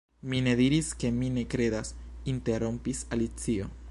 "Mi 0.31 0.37
ne 0.45 0.53
diris 0.59 0.87
ke 1.03 1.11
mi 1.17 1.29
ne 1.35 1.43
kredas," 1.51 1.93
interrompis 2.35 3.05
Alicio. 3.19 3.73